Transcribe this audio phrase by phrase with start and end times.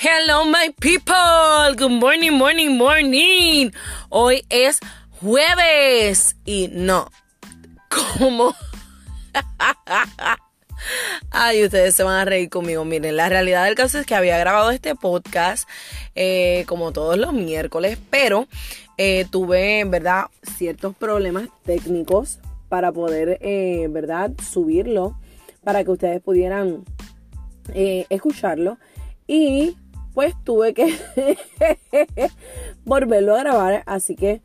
[0.00, 1.74] Hello, my people.
[1.74, 3.72] Good morning, morning, morning.
[4.10, 4.78] Hoy es
[5.20, 7.10] jueves y no.
[7.90, 8.54] ¿Cómo?
[11.32, 12.84] Ay, ustedes se van a reír conmigo.
[12.84, 15.68] Miren, la realidad del caso es que había grabado este podcast
[16.14, 18.46] eh, como todos los miércoles, pero
[18.98, 22.38] eh, tuve, ¿verdad?, ciertos problemas técnicos
[22.68, 25.18] para poder, eh, ¿verdad?, subirlo
[25.64, 26.84] para que ustedes pudieran
[27.74, 28.78] escucharlo.
[29.26, 29.76] Y
[30.18, 30.98] pues tuve que
[32.84, 33.84] volverlo a grabar.
[33.86, 34.40] Así que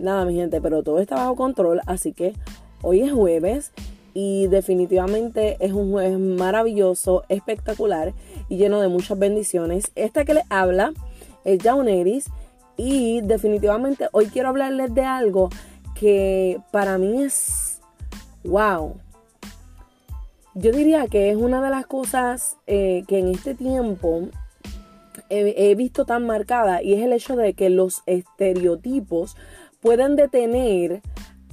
[0.00, 1.80] nada, mi gente, pero todo está bajo control.
[1.86, 2.34] Así que
[2.82, 3.70] hoy es jueves
[4.14, 8.14] y definitivamente es un jueves maravilloso, espectacular
[8.48, 9.92] y lleno de muchas bendiciones.
[9.94, 10.92] Esta que les habla
[11.44, 12.26] es Jauneris
[12.76, 15.50] y definitivamente hoy quiero hablarles de algo
[15.94, 17.80] que para mí es
[18.42, 18.96] wow.
[20.56, 24.28] Yo diría que es una de las cosas eh, que en este tiempo
[25.32, 29.36] he, visto tan marcada y es el hecho de que los estereotipos
[29.80, 31.00] pueden detener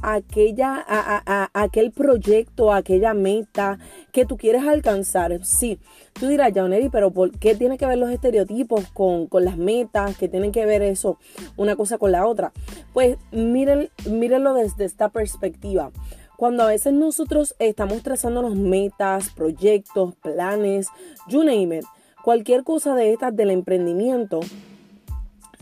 [0.02, 3.80] aquella, a, aquel proyecto, aquella meta
[4.12, 5.44] que tú quieres alcanzar.
[5.44, 5.80] Sí,
[6.14, 10.18] tú dirás, Jauneri, pero ¿por qué tiene que ver los estereotipos con, las metas?
[10.18, 11.18] ¿Qué tienen que ver eso
[11.58, 12.52] una cosa con la otra?
[12.94, 15.92] Pues miren, mírenlo desde esta perspectiva.
[16.38, 20.88] Cuando a veces nosotros estamos trazando metas, proyectos, planes,
[21.28, 21.86] you name it,
[22.30, 24.42] cualquier cosa de estas del emprendimiento,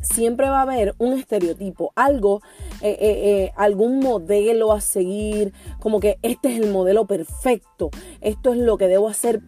[0.01, 2.41] siempre va a haber un estereotipo, algo,
[2.81, 8.51] eh, eh, eh, algún modelo a seguir, como que este es el modelo perfecto, esto
[8.51, 9.39] es lo que debo hacer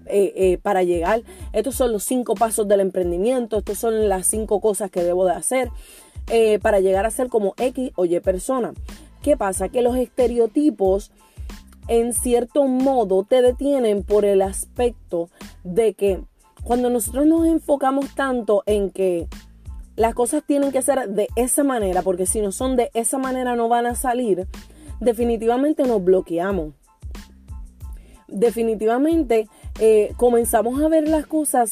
[0.64, 5.03] para llegar, estos son los cinco pasos del emprendimiento, estos son las cinco cosas que
[5.03, 5.72] debo de hacer
[6.62, 8.72] para llegar a ser como X o Y persona.
[9.22, 9.67] ¿Qué pasa?
[9.67, 11.12] Que los estereotipos
[11.90, 15.30] en cierto modo te detienen por el aspecto
[15.66, 16.23] de que
[16.70, 19.28] cuando nosotros nos enfocamos tanto en que
[19.96, 23.56] las cosas tienen que ser de esa manera, porque si no son de esa manera
[23.56, 24.46] no van a salir,
[25.00, 26.75] definitivamente nos bloqueamos.
[28.28, 31.72] Definitivamente eh, comenzamos a ver las cosas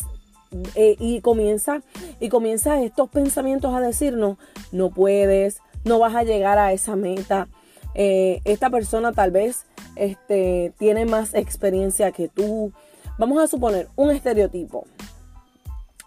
[0.74, 1.84] eh, y comienza
[2.20, 4.40] y comienza estos pensamientos a decirnos
[4.72, 7.50] no puedes, no vas a llegar a esa meta.
[7.94, 12.74] Eh, esta persona tal vez este, tiene más experiencia que tú,
[13.18, 14.86] Vamos a suponer un estereotipo.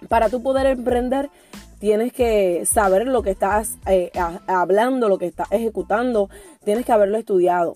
[0.09, 1.29] Para tú poder emprender,
[1.81, 4.13] tienes que saber lo que estás eh,
[4.47, 6.31] hablando, lo que estás ejecutando,
[6.65, 7.75] tienes que haberlo estudiado.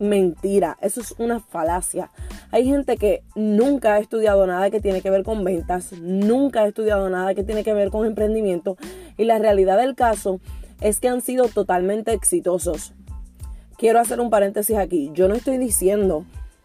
[0.00, 2.10] Mentira, eso es una falacia.
[2.50, 6.66] Hay gente que nunca ha estudiado nada que tiene que ver con ventas, nunca ha
[6.66, 8.76] estudiado nada que tiene que ver con emprendimiento
[9.16, 10.40] y la realidad del caso
[10.80, 12.92] es que han sido totalmente exitosos.
[13.78, 15.10] Quiero hacer un paréntesis aquí.
[15.14, 16.24] Yo no estoy diciendo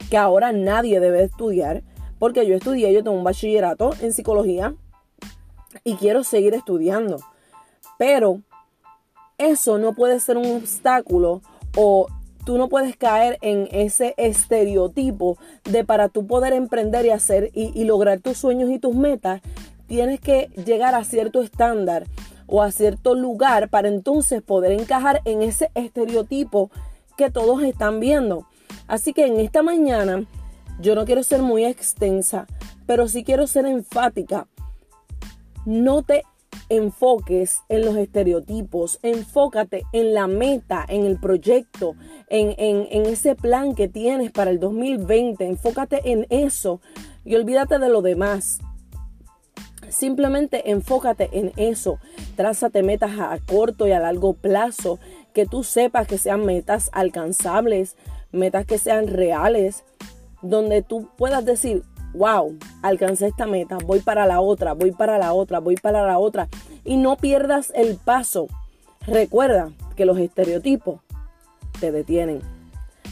[0.09, 1.83] que ahora nadie debe estudiar
[2.19, 4.75] porque yo estudié, yo tengo un bachillerato en psicología
[5.83, 7.17] y quiero seguir estudiando.
[7.97, 8.41] Pero
[9.37, 11.41] eso no puede ser un obstáculo
[11.75, 12.07] o
[12.45, 17.71] tú no puedes caer en ese estereotipo de para tú poder emprender y hacer y,
[17.79, 19.41] y, lograr tus sueños y tus metas,
[19.87, 22.05] tienes que llegar a cierto estándar
[22.47, 26.71] o a cierto lugar para entonces poder encajar en ese estereotipo
[27.17, 28.45] que todos están viendo.
[28.87, 30.25] Así que en esta mañana
[30.79, 32.47] yo no quiero ser muy extensa,
[32.85, 34.47] pero sí quiero ser enfática.
[35.65, 36.23] No te
[36.69, 41.95] enfoques en los estereotipos, enfócate en la meta, en el proyecto,
[42.29, 46.79] en, en, ese plan que tienes para el 2020, enfócate en eso
[47.25, 48.59] y olvídate de lo demás.
[49.89, 51.97] Simplemente enfócate en eso,
[52.35, 54.99] trázate metas a corto y a largo plazo,
[55.33, 57.95] que tú sepas que sean metas alcanzables,
[58.31, 59.83] metas que sean reales,
[60.41, 61.83] donde tú puedas decir,
[62.13, 66.19] wow, alcancé esta meta, voy para la otra, voy para la otra, voy para la
[66.19, 66.47] otra.
[66.83, 68.47] Y no pierdas el paso.
[69.05, 71.01] Recuerda que los estereotipos
[71.79, 72.41] te detienen.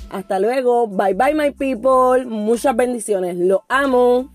[0.09, 0.87] Hasta luego.
[0.87, 2.25] Bye bye my people.
[2.25, 3.37] Muchas bendiciones.
[3.37, 4.29] Lo amo.